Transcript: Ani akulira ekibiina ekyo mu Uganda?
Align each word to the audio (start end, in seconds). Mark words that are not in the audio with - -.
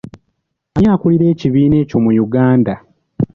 Ani 0.75 0.87
akulira 0.93 1.25
ekibiina 1.33 1.75
ekyo 1.83 1.97
mu 2.03 2.11
Uganda? 2.25 2.73